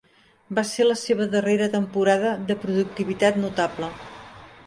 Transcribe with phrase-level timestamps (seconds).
[0.59, 3.91] Va ser la seva darrera temporada de productivitat notable.